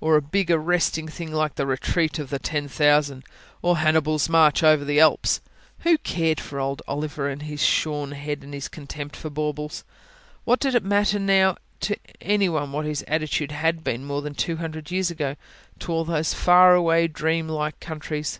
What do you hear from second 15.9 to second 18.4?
all those far away, dream like countries?